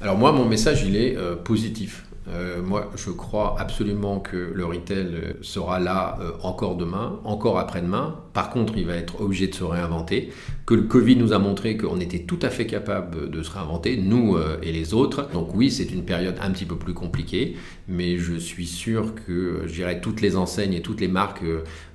Alors 0.00 0.16
moi, 0.16 0.32
mon 0.32 0.46
message, 0.46 0.82
il 0.84 0.96
est 0.96 1.16
positif. 1.44 2.04
Euh, 2.28 2.62
moi, 2.62 2.90
je 2.96 3.10
crois 3.10 3.56
absolument 3.58 4.20
que 4.20 4.36
le 4.36 4.64
retail 4.64 5.34
sera 5.40 5.80
là 5.80 6.18
euh, 6.20 6.32
encore 6.42 6.76
demain, 6.76 7.18
encore 7.24 7.58
après-demain. 7.58 8.16
Par 8.34 8.50
contre, 8.50 8.76
il 8.76 8.86
va 8.86 8.94
être 8.96 9.20
obligé 9.20 9.48
de 9.48 9.54
se 9.54 9.64
réinventer. 9.64 10.30
Que 10.66 10.74
le 10.74 10.82
Covid 10.82 11.16
nous 11.16 11.32
a 11.32 11.38
montré 11.38 11.76
qu'on 11.76 11.98
était 11.98 12.20
tout 12.20 12.38
à 12.42 12.50
fait 12.50 12.66
capable 12.66 13.30
de 13.30 13.42
se 13.42 13.50
réinventer, 13.50 13.96
nous 13.96 14.36
euh, 14.36 14.58
et 14.62 14.70
les 14.70 14.92
autres. 14.92 15.30
Donc 15.32 15.54
oui, 15.54 15.70
c'est 15.70 15.90
une 15.90 16.04
période 16.04 16.36
un 16.42 16.50
petit 16.50 16.66
peu 16.66 16.76
plus 16.76 16.94
compliquée, 16.94 17.56
mais 17.88 18.18
je 18.18 18.34
suis 18.34 18.66
sûr 18.66 19.14
que, 19.14 19.62
je 19.66 19.72
dirais, 19.72 20.00
toutes 20.00 20.20
les 20.20 20.36
enseignes 20.36 20.74
et 20.74 20.82
toutes 20.82 21.00
les 21.00 21.08
marques 21.08 21.42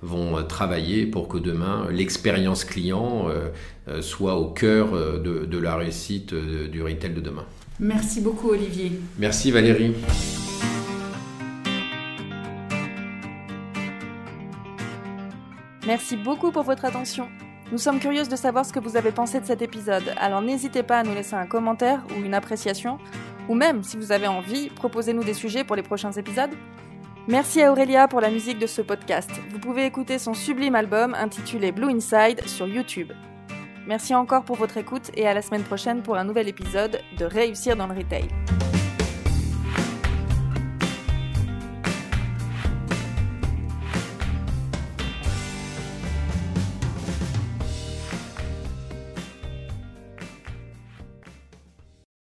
vont 0.01 0.43
travailler 0.43 1.05
pour 1.05 1.27
que 1.27 1.37
demain, 1.37 1.87
l'expérience 1.91 2.65
client 2.65 3.27
soit 4.01 4.35
au 4.35 4.49
cœur 4.49 4.91
de, 4.91 5.45
de 5.45 5.57
la 5.57 5.75
réussite 5.75 6.33
du 6.33 6.81
retail 6.81 7.13
de 7.13 7.21
demain. 7.21 7.45
Merci 7.79 8.21
beaucoup 8.21 8.49
Olivier. 8.49 8.99
Merci 9.17 9.51
Valérie. 9.51 9.93
Merci 15.85 16.17
beaucoup 16.17 16.51
pour 16.51 16.63
votre 16.63 16.85
attention. 16.85 17.27
Nous 17.71 17.77
sommes 17.77 17.99
curieuses 17.99 18.29
de 18.29 18.35
savoir 18.35 18.65
ce 18.65 18.71
que 18.71 18.79
vous 18.79 18.95
avez 18.95 19.11
pensé 19.11 19.39
de 19.39 19.45
cet 19.45 19.61
épisode, 19.61 20.03
alors 20.17 20.41
n'hésitez 20.41 20.83
pas 20.83 20.99
à 20.99 21.03
nous 21.03 21.13
laisser 21.13 21.35
un 21.35 21.47
commentaire 21.47 22.03
ou 22.11 22.23
une 22.23 22.33
appréciation, 22.33 22.97
ou 23.49 23.55
même, 23.55 23.83
si 23.83 23.97
vous 23.97 24.11
avez 24.11 24.27
envie, 24.27 24.69
proposez-nous 24.69 25.23
des 25.23 25.33
sujets 25.33 25.63
pour 25.63 25.75
les 25.75 25.83
prochains 25.83 26.11
épisodes. 26.11 26.51
Merci 27.27 27.61
à 27.61 27.71
Aurélia 27.71 28.07
pour 28.07 28.21
la 28.21 28.29
musique 28.29 28.59
de 28.59 28.67
ce 28.67 28.81
podcast. 28.81 29.31
Vous 29.51 29.59
pouvez 29.59 29.85
écouter 29.85 30.19
son 30.19 30.35
sublime 30.35 30.75
album 30.75 31.15
intitulé 31.15 31.71
Blue 31.71 31.89
Inside 31.89 32.47
sur 32.47 32.67
YouTube. 32.67 33.11
Merci 33.87 34.15
encore 34.15 34.43
pour 34.43 34.55
votre 34.55 34.77
écoute 34.77 35.11
et 35.15 35.27
à 35.27 35.33
la 35.33 35.41
semaine 35.41 35.63
prochaine 35.63 36.01
pour 36.01 36.15
un 36.15 36.23
nouvel 36.23 36.47
épisode 36.47 36.99
de 37.17 37.25
Réussir 37.25 37.75
dans 37.75 37.87
le 37.87 37.93
Retail. 37.93 38.27